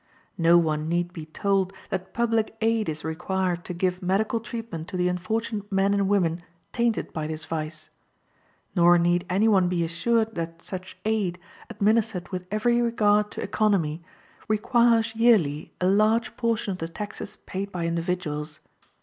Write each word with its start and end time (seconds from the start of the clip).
No 0.39 0.57
one 0.57 0.89
need 0.89 1.13
be 1.13 1.27
told 1.27 1.73
that 1.91 2.11
public 2.11 2.55
aid 2.59 2.89
is 2.89 3.03
required 3.03 3.63
to 3.65 3.73
give 3.75 4.01
medical 4.01 4.39
treatment 4.39 4.87
to 4.87 4.97
the 4.97 5.07
unfortunate 5.07 5.71
men 5.71 5.93
and 5.93 6.09
women 6.09 6.41
tainted 6.73 7.13
by 7.13 7.27
this 7.27 7.45
vice; 7.45 7.91
nor 8.75 8.97
need 8.97 9.27
any 9.29 9.47
one 9.47 9.69
be 9.69 9.83
assured 9.83 10.33
that 10.33 10.59
such 10.63 10.97
aid, 11.05 11.37
administered 11.69 12.29
with 12.29 12.47
every 12.49 12.81
regard 12.81 13.29
to 13.29 13.43
economy, 13.43 14.01
requires 14.47 15.15
yearly 15.15 15.71
a 15.79 15.85
large 15.85 16.35
portion 16.35 16.71
of 16.71 16.79
the 16.79 16.87
taxes 16.87 17.35
paid 17.45 17.71
by 17.71 17.85
individuals. 17.85 18.59